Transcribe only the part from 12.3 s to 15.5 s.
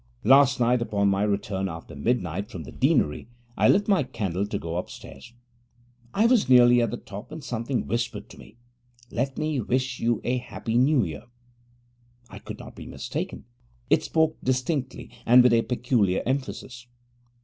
I could not be mistaken: it spoke distinctly and